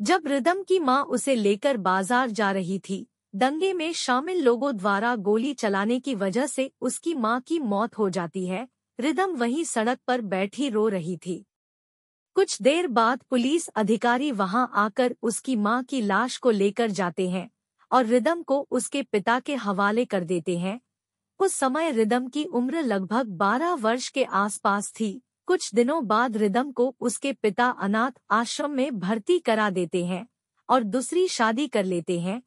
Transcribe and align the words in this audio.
जब 0.00 0.26
रिदम 0.26 0.62
की 0.62 0.78
माँ 0.78 1.02
उसे 1.04 1.34
लेकर 1.34 1.76
बाज़ार 1.76 2.30
जा 2.30 2.50
रही 2.50 2.78
थी, 2.78 3.06
दंगे 3.34 3.72
में 3.72 3.92
शामिल 3.92 4.42
लोगों 4.42 4.76
द्वारा 4.76 5.14
गोली 5.16 5.52
चलाने 5.54 5.98
की 6.00 6.14
वजह 6.14 6.46
से 6.46 6.70
उसकी 6.80 7.14
माँ 7.14 7.40
की 7.40 7.58
मौत 7.58 7.98
हो 7.98 8.08
जाती 8.10 8.46
है, 8.46 8.66
रिदम 8.98 9.34
वहीं 9.34 9.64
सड़क 9.64 9.98
पर 10.06 10.20
बैठी 10.20 10.68
रो 10.68 10.86
रही 10.88 11.16
थी। 11.16 11.44
कुछ 12.36 12.62
देर 12.62 12.86
बाद 12.86 13.22
पुलिस 13.30 13.68
अधिकारी 13.68 14.32
वहाँ 14.32 14.70
आकर 14.74 15.16
उसकी 15.22 15.56
माँ 15.56 15.82
की 15.84 16.00
लाश 16.00 16.36
को 16.36 16.50
लेकर 16.50 16.90
जाते 16.90 17.28
हैं 17.28 17.48
और 17.90 18.04
रिदम 18.06 18.42
को 18.42 18.66
उसके 18.70 19.02
पिता 19.02 19.40
के 19.40 19.54
हवाले 19.56 20.04
कर 20.04 20.24
देते 20.24 20.58
हैं। 20.58 20.80
उस 21.40 21.54
समय 21.54 21.90
रिदम 21.90 22.28
की 22.28 22.44
उम्र 22.44 22.82
लगभग 22.82 23.36
12 23.38 23.74
वर्ष 23.74 24.08
के 24.08 24.24
आसपास 24.24 24.92
थी। 24.92 25.20
कुछ 25.48 25.74
दिनों 25.74 26.06
बाद 26.06 26.36
रिदम 26.36 26.70
को 26.72 26.94
उसके 27.00 27.32
पिता 27.32 27.66
अनाथ 27.80 28.18
आश्रम 28.30 28.70
में 28.70 28.98
भर्ती 28.98 29.38
करा 29.38 29.68
देते 29.70 30.04
हैं 30.04 30.26
और 30.68 30.82
दूसरी 30.84 31.26
शादी 31.28 31.66
कर 31.68 31.84
लेते 31.84 32.18
हैं। 32.20 32.42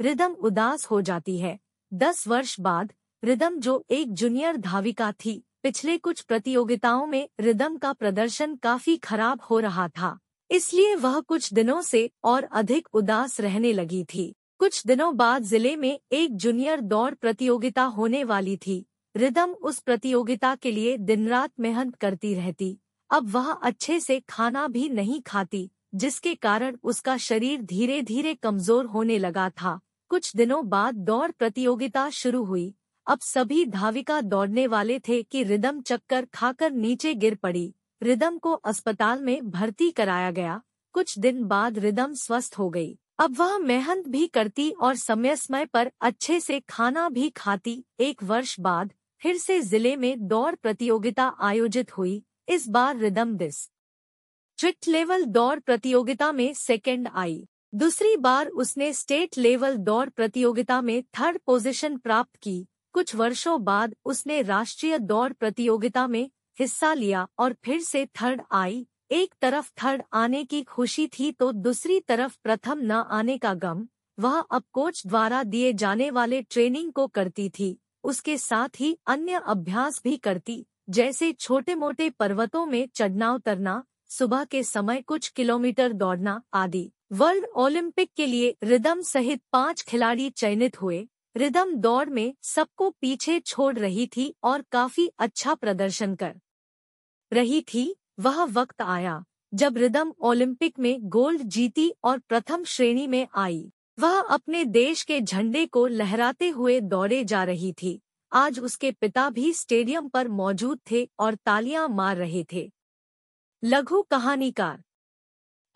रिदम 0.00 0.32
उदास 0.40 0.84
हो 0.86 1.00
जाती 1.00 1.38
है। 1.38 1.58
दस 1.92 2.26
वर्ष 2.28 2.58
बाद 2.60 2.92
रिदम 3.22 3.58
जो 3.58 3.84
एक 3.90 4.12
जूनियर 4.12 4.56
धाविका 4.58 5.10
थी, 5.14 5.42
पिछले 5.62 5.98
कुछ 5.98 6.20
प्रतियोगिताओं 6.20 7.06
में 7.06 7.28
रिदम 7.40 7.76
का 7.76 7.92
प्रदर्शन 7.92 8.56
काफ़ी 8.56 8.96
खराब 8.98 9.40
हो 9.40 9.58
रहा 9.60 9.88
था, 9.88 10.18
इसलिए 10.50 10.94
वह 10.96 11.20
कुछ 11.20 11.52
दिनों 11.54 11.80
से 11.82 12.08
और 12.24 12.44
अधिक 12.52 12.88
उदास 12.94 13.40
रहने 13.40 13.72
लगी 13.72 14.04
थी। 14.04 14.34
कुछ 14.58 14.86
दिनों 14.86 15.16
बाद 15.16 15.42
ज़िले 15.44 15.76
में 15.76 15.98
एक 16.12 16.36
जूनियर 16.36 16.80
दौड़ 16.82 17.14
प्रतियोगिता 17.14 17.82
होने 17.92 18.24
वाली 18.24 18.56
थी। 18.56 18.84
रिदम 19.14 19.50
उस 19.50 19.78
प्रतियोगिता 19.78 20.54
के 20.54 20.70
लिए 20.72 20.96
दिन 20.98 21.28
रात 21.28 21.50
मेहनत 21.60 21.94
करती 21.94 22.34
रहती। 22.34 22.76
अब 23.10 23.28
वह 23.30 23.50
अच्छे 23.50 23.98
से 24.00 24.18
खाना 24.28 24.66
भी 24.68 24.88
नहीं 24.88 25.20
खाती, 25.22 25.70
जिसके 25.94 26.34
कारण 26.34 26.76
उसका 26.82 27.16
शरीर 27.16 27.62
धीरे 27.62 28.00
धीरे 28.02 28.34
कमज़ोर 28.34 28.86
होने 28.86 29.18
लगा 29.18 29.48
था। 29.50 29.78
कुछ 30.10 30.34
दिनों 30.36 30.68
बाद 30.68 30.94
दौड़ 30.94 31.30
प्रतियोगिता 31.30 32.08
शुरू 32.10 32.42
हुई। 32.44 32.74
अब 33.06 33.20
सभी 33.20 33.64
धाविका 33.66 34.20
दौड़ने 34.20 34.66
वाले 34.66 34.98
थे 34.98 35.22
कि 35.22 35.42
रिदम 35.42 35.80
चक्कर 35.80 36.26
खाकर 36.34 36.72
नीचे 36.72 37.14
गिर 37.14 37.34
पड़ी। 37.34 37.72
रिदम 38.02 38.38
को 38.38 38.52
अस्पताल 38.52 39.22
में 39.22 39.50
भर्ती 39.50 39.90
कराया 39.90 40.30
गया। 40.30 40.60
कुछ 40.94 41.18
दिन 41.18 41.44
बाद 41.44 41.78
रिदम 41.78 42.14
स्वस्थ 42.14 42.58
हो 42.58 42.68
गई। 42.70 42.98
अब 43.18 43.36
वह 43.38 43.56
मेहनत 43.58 44.08
भी 44.08 44.26
करती 44.26 44.70
और 44.70 44.94
समय 44.96 45.36
समय 45.36 45.64
पर 45.64 45.90
अच्छे 46.00 46.40
से 46.40 46.60
खाना 46.60 47.08
भी 47.08 47.30
खाती। 47.30 47.82
एक 48.00 48.22
वर्ष 48.22 48.58
बाद 48.60 48.92
फिर 49.24 49.36
से 49.36 49.60
ज़िले 49.60 49.94
में 49.96 50.26
दौड़ 50.28 50.54
प्रतियोगिता 50.54 51.24
आयोजित 51.40 51.96
हुई, 51.98 52.22
इस 52.48 52.66
बार 52.68 52.96
रिदम 52.96 53.32
दिस। 53.36 53.56
स्ट्रिक्ट 53.58 54.88
लेवल 54.88 55.24
दौड़ 55.24 55.58
प्रतियोगिता 55.58 56.30
में 56.32 56.52
सेकेंड 56.54 57.08
आई। 57.08 57.46
दूसरी 57.72 58.16
बार 58.16 58.48
उसने 58.48 58.92
स्टेट 58.92 59.38
लेवल 59.38 59.76
दौड़ 59.76 60.08
प्रतियोगिता 60.08 60.80
में 60.80 61.02
थर्ड 61.18 61.38
पोजीशन 61.46 61.96
प्राप्त 61.96 62.36
की। 62.36 62.66
कुछ 62.94 63.14
वर्षों 63.14 63.62
बाद 63.64 63.94
उसने 64.04 64.40
राष्ट्रीय 64.42 64.98
दौड़ 64.98 65.32
प्रतियोगिता 65.32 66.06
में 66.06 66.30
हिस्सा 66.58 66.92
लिया 66.94 67.26
और 67.38 67.54
फिर 67.64 67.80
से 67.80 68.04
थर्ड 68.22 68.42
आई। 68.52 68.86
एक 69.10 69.34
तरफ़ 69.42 69.70
थर्ड 69.84 70.02
आने 70.12 70.44
की 70.44 70.62
खुशी 70.64 71.06
थी 71.08 71.30
तो 71.32 71.50
दूसरी 71.52 71.98
तरफ़ 72.00 72.36
प्रथम 72.44 72.80
न 72.82 72.90
आने 72.90 73.38
का 73.38 73.54
गम, 73.54 73.86
वह 74.18 74.38
अब 74.40 74.64
कोच 74.72 75.02
द्वारा 75.06 75.42
दिए 75.44 75.72
जाने 75.74 76.10
वाले 76.10 76.42
ट्रेनिंग 76.42 76.92
को 76.92 77.06
करती 77.06 77.48
थी। 77.50 77.76
उसके 78.04 78.36
साथ 78.38 78.80
ही 78.80 78.96
अन्य 79.06 79.40
अभ्यास 79.46 80.00
भी 80.04 80.16
करती, 80.16 80.64
जैसे 80.90 81.32
छोटे 81.32 81.74
मोटे 81.74 82.08
पर्वतों 82.10 82.64
में 82.66 82.86
चढ़ना 82.94 83.32
उतरना 83.32 83.82
सुबह 84.10 84.44
के 84.44 84.62
समय 84.62 85.00
कुछ 85.02 85.28
किलोमीटर 85.28 85.92
दौड़ना 85.92 86.40
आदि। 86.54 86.90
वर्ल्ड 87.12 87.44
ओलंपिक 87.56 88.10
के 88.16 88.26
लिए 88.26 88.54
रिदम 88.62 89.02
सहित 89.02 89.42
पाँच 89.52 89.82
खिलाड़ी 89.82 90.30
चयनित 90.30 90.80
हुए। 90.82 91.06
रिदम 91.36 91.74
दौड़ 91.74 92.08
में 92.08 92.34
सबको 92.42 92.90
पीछे 92.90 93.38
छोड़ 93.40 93.74
रही 93.78 94.06
थी 94.06 94.34
और 94.44 94.64
काफ़ी 94.72 95.10
अच्छा 95.18 95.54
प्रदर्शन 95.54 96.14
कर 96.14 96.34
रही 97.32 97.60
थी। 97.74 97.94
वह 98.20 98.42
वक्त 98.44 98.82
आया 98.82 99.22
जब 99.52 99.76
रिदम 99.76 100.12
ओलंपिक 100.20 100.78
में 100.78 101.08
गोल्ड 101.08 101.42
जीती 101.46 101.92
और 102.04 102.18
प्रथम 102.18 102.64
श्रेणी 102.64 103.06
में 103.06 103.26
आई। 103.34 103.70
वह 103.98 104.18
अपने 104.20 104.64
देश 104.64 105.02
के 105.02 105.20
झंडे 105.20 105.64
को 105.66 105.86
लहराते 105.86 106.48
हुए 106.48 106.80
दौड़े 106.80 107.22
जा 107.24 107.42
रही 107.44 107.72
थी। 107.72 108.00
आज 108.32 108.58
उसके 108.60 108.90
पिता 108.92 109.28
भी 109.30 109.52
स्टेडियम 109.52 110.08
पर 110.08 110.28
मौजूद 110.30 110.80
थे 110.90 111.04
और 111.18 111.34
तालियाँ 111.34 111.88
मार 111.88 112.16
रहे 112.16 112.44
थे। 112.52 112.70
लघु 113.62 114.02
कहानीकार 114.02 114.82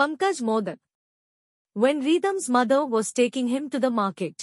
Pankaj 0.01 0.43
Modak. 0.43 0.79
When 1.77 2.03
Ridam's 2.03 2.51
mother 2.51 2.79
was 2.91 3.15
taking 3.17 3.49
him 3.49 3.69
to 3.69 3.79
the 3.79 3.93
market 3.95 4.43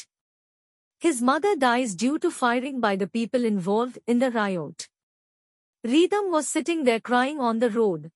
his 1.01 1.21
mother 1.23 1.55
dies 1.57 1.97
due 1.99 2.17
to 2.17 2.29
firing 2.31 2.79
by 2.81 2.97
the 2.97 3.09
people 3.13 3.45
involve 3.45 3.99
in 4.07 4.19
the 4.19 4.35
riot 4.35 4.83
Ridam 5.83 6.29
was 6.31 6.47
sitting 6.47 6.85
the 6.85 6.99
crying 7.05 7.41
on 7.41 7.59
the 7.59 7.73
road 7.73 8.09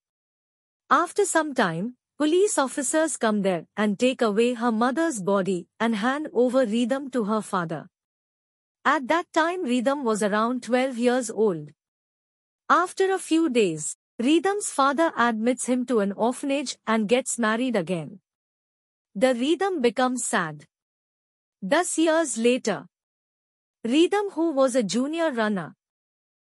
after 0.89 1.23
some 1.25 1.53
time 1.53 1.93
police 2.19 2.57
officers 2.57 3.15
come 3.15 3.41
there 3.43 3.65
and 3.77 3.97
take 3.97 4.21
away 4.21 4.53
her 4.53 4.73
mother's 4.73 5.21
body 5.21 5.67
and 5.79 5.95
hand 5.95 6.27
over 6.33 6.65
Rhythm 6.65 7.09
to 7.11 7.23
her 7.23 7.41
father. 7.41 7.87
At 8.83 9.07
that 9.07 9.31
time 9.31 9.63
Rhythm 9.63 10.03
was 10.03 10.21
around 10.21 10.61
12 10.63 10.97
years 10.97 11.31
old. 11.31 11.69
After 12.69 13.13
a 13.13 13.19
few 13.19 13.49
days, 13.49 13.95
Rhythm's 14.19 14.69
father 14.69 15.13
admits 15.17 15.65
him 15.67 15.85
to 15.85 16.01
an 16.01 16.11
orphanage 16.11 16.77
and 16.85 17.07
gets 17.07 17.39
married 17.39 17.77
again. 17.77 18.19
The 19.15 19.33
Rhythm 19.33 19.79
becomes 19.79 20.25
sad. 20.25 20.65
Thus 21.61 21.97
years 21.97 22.37
later, 22.37 22.87
Rhythm 23.85 24.31
who 24.31 24.51
was 24.51 24.75
a 24.75 24.83
junior 24.83 25.31
runner. 25.31 25.73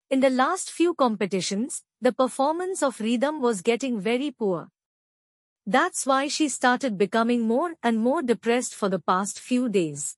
In 0.09 0.21
the 0.21 0.31
last 0.31 0.71
few 0.71 0.95
competitions, 0.95 1.83
the 2.01 2.15
performance 2.15 2.83
of 2.83 2.99
Rhythm 2.99 3.43
was 3.43 3.61
getting 3.61 4.01
very 4.01 4.31
poor. 4.31 4.69
That's 5.67 6.07
why 6.07 6.29
she 6.29 6.49
started 6.49 6.99
becoming 6.99 7.43
more 7.43 7.75
and 7.83 7.99
more 7.99 8.23
depressed 8.23 8.75
for 8.75 8.89
the 8.89 8.99
past 8.99 9.39
few 9.39 9.69
days. 9.69 10.17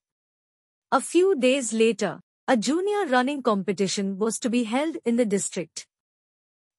A 0.91 1.01
few 1.01 1.35
days 1.35 1.73
later, 1.73 2.21
a 2.49 2.57
junior 2.57 3.07
running 3.07 3.43
competition 3.43 4.19
was 4.19 4.39
to 4.39 4.51
be 4.51 4.65
held 4.65 4.97
in 5.05 5.17
the 5.17 5.27
district. 5.27 5.87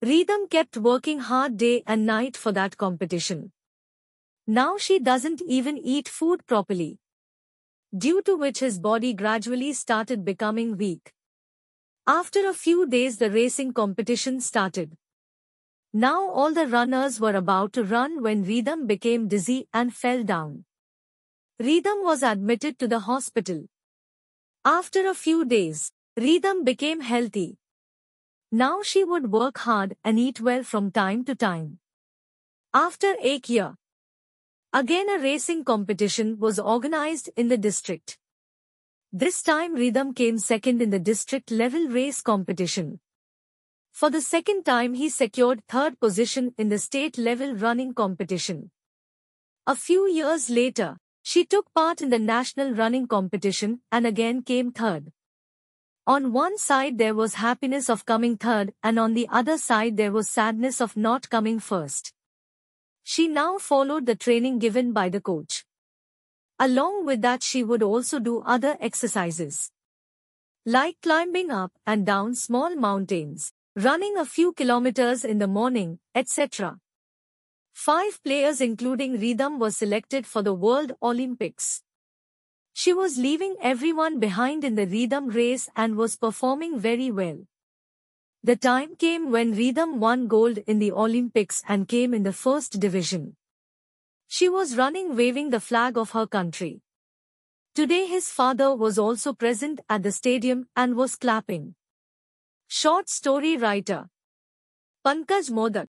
Rhythm 0.01 0.47
kept 0.49 0.77
working 0.77 1.19
hard 1.19 1.57
day 1.57 1.83
and 1.87 2.05
night 2.05 2.35
for 2.35 2.51
that 2.51 2.77
competition. 2.77 3.51
Now 4.45 4.77
she 4.77 4.99
doesn't 4.99 5.41
even 5.41 5.77
eat 5.77 6.09
food 6.09 6.45
properly 6.45 6.99
due 7.95 8.23
to 8.23 8.35
which 8.35 8.59
his 8.59 8.79
body 8.79 9.13
gradually 9.13 9.71
started 9.71 10.25
becoming 10.25 10.75
weak. 10.77 11.13
After 12.07 12.49
a 12.49 12.53
few 12.53 12.87
days 12.87 13.17
the 13.17 13.29
racing 13.29 13.73
competition 13.73 14.41
started. 14.41 14.97
Now 15.93 16.27
all 16.27 16.53
the 16.53 16.67
runners 16.67 17.19
were 17.19 17.35
about 17.35 17.73
to 17.73 17.83
run 17.83 18.23
when 18.23 18.43
Rhythm 18.43 18.87
became 18.87 19.27
dizzy 19.27 19.67
and 19.73 19.93
fell 19.93 20.23
down. 20.23 20.65
Rhythm 21.59 22.03
was 22.03 22.23
admitted 22.23 22.79
to 22.79 22.87
the 22.87 23.01
hospital. 23.01 23.65
After 24.65 25.07
a 25.07 25.13
few 25.13 25.45
days, 25.45 25.91
Rhythm 26.17 26.63
became 26.63 27.01
healthy. 27.01 27.57
Now 28.51 28.81
she 28.81 29.03
would 29.03 29.31
work 29.31 29.59
hard 29.59 29.95
and 30.03 30.17
eat 30.17 30.41
well 30.41 30.63
from 30.63 30.91
time 30.91 31.23
to 31.25 31.35
time. 31.35 31.79
After 32.73 33.15
a 33.21 33.39
year, 33.45 33.75
Again 34.75 35.07
a 35.07 35.19
racing 35.19 35.65
competition 35.65 36.39
was 36.39 36.57
organized 36.57 37.29
in 37.37 37.47
the 37.47 37.59
district. 37.59 38.17
This 39.11 39.43
time 39.43 39.75
Rhythm 39.75 40.15
came 40.15 40.39
second 40.39 40.81
in 40.81 40.89
the 40.89 40.97
district 40.97 41.51
level 41.51 41.87
race 41.89 42.23
competition. 42.23 42.99
For 43.93 44.09
the 44.09 44.21
second 44.21 44.63
time 44.65 44.95
he 44.95 45.07
secured 45.07 45.61
third 45.67 45.99
position 45.99 46.55
in 46.57 46.69
the 46.69 46.79
state 46.79 47.19
level 47.19 47.53
running 47.53 47.93
competition. 47.93 48.71
A 49.67 49.75
few 49.75 50.09
years 50.09 50.49
later, 50.49 50.97
she 51.21 51.45
took 51.45 51.71
part 51.75 52.01
in 52.01 52.09
the 52.09 52.17
national 52.17 52.73
running 52.73 53.07
competition 53.07 53.81
and 53.91 54.07
again 54.07 54.41
came 54.41 54.71
third. 54.71 55.11
On 56.07 56.33
one 56.33 56.57
side 56.57 56.97
there 56.97 57.13
was 57.13 57.35
happiness 57.35 57.87
of 57.87 58.05
coming 58.05 58.35
third 58.35 58.73
and 58.81 58.97
on 58.99 59.13
the 59.13 59.27
other 59.31 59.59
side 59.59 59.95
there 59.95 60.11
was 60.11 60.27
sadness 60.27 60.81
of 60.81 60.97
not 60.97 61.29
coming 61.29 61.59
first. 61.59 62.13
She 63.03 63.27
now 63.27 63.59
followed 63.59 64.07
the 64.07 64.15
training 64.15 64.57
given 64.57 64.91
by 64.91 65.09
the 65.09 65.21
coach. 65.21 65.65
Along 66.57 67.05
with 67.05 67.21
that 67.21 67.43
she 67.43 67.63
would 67.63 67.83
also 67.83 68.17
do 68.17 68.41
other 68.41 68.75
exercises. 68.79 69.69
Like 70.65 70.97
climbing 71.01 71.51
up 71.51 71.71
and 71.85 72.05
down 72.05 72.33
small 72.33 72.75
mountains, 72.75 73.53
running 73.75 74.15
a 74.17 74.25
few 74.25 74.53
kilometers 74.53 75.25
in 75.25 75.39
the 75.39 75.47
morning, 75.47 75.97
etc. 76.13 76.77
Five 77.73 78.21
players 78.23 78.61
including 78.61 79.19
Rhythm 79.19 79.57
were 79.57 79.71
selected 79.71 80.27
for 80.27 80.43
the 80.43 80.53
World 80.53 80.91
Olympics. 81.01 81.81
She 82.73 82.93
was 82.93 83.17
leaving 83.17 83.55
everyone 83.59 84.19
behind 84.19 84.63
in 84.63 84.75
the 84.75 84.85
Rhythm 84.85 85.29
race 85.29 85.69
and 85.75 85.95
was 85.95 86.15
performing 86.15 86.79
very 86.79 87.09
well. 87.09 87.39
The 88.43 88.55
time 88.55 88.95
came 88.95 89.31
when 89.31 89.55
Rhythm 89.55 89.99
won 89.99 90.27
gold 90.27 90.59
in 90.67 90.77
the 90.77 90.91
Olympics 90.91 91.63
and 91.67 91.87
came 91.87 92.13
in 92.13 92.21
the 92.21 92.33
first 92.33 92.79
division. 92.79 93.37
She 94.27 94.49
was 94.49 94.77
running 94.77 95.15
waving 95.15 95.49
the 95.49 95.59
flag 95.59 95.97
of 95.97 96.11
her 96.11 96.27
country. 96.27 96.81
Today 97.73 98.05
his 98.05 98.29
father 98.29 98.75
was 98.75 98.99
also 98.99 99.33
present 99.33 99.81
at 99.89 100.03
the 100.03 100.11
stadium 100.11 100.67
and 100.75 100.95
was 100.95 101.15
clapping. 101.15 101.73
Short 102.67 103.09
story 103.09 103.57
writer. 103.57 104.07
Pankaj 105.05 105.49
Modak 105.51 105.87